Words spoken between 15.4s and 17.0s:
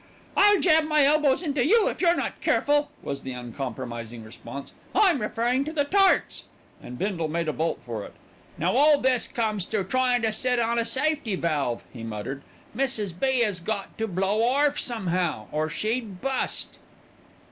or she'd bust."